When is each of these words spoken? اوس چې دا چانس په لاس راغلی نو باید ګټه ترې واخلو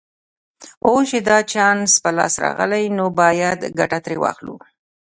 اوس 0.85 1.03
چې 1.11 1.19
دا 1.27 1.37
چانس 1.51 1.91
په 2.03 2.09
لاس 2.17 2.33
راغلی 2.45 2.85
نو 2.97 3.05
باید 3.19 3.59
ګټه 3.79 3.99
ترې 4.03 4.17
واخلو 4.21 4.55